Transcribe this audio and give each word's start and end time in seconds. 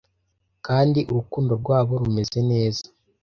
kandi 0.65 0.99
urukundo 1.11 1.51
rwabo 1.61 1.93
rumeze 2.01 2.39
neza 2.51 2.83